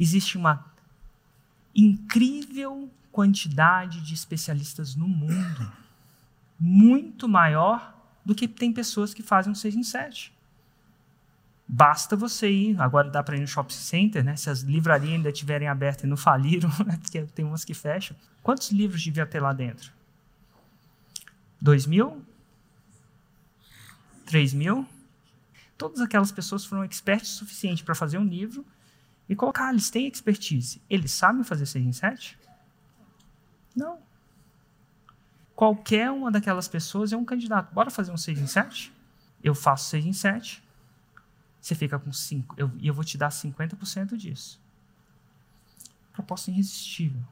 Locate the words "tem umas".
17.26-17.64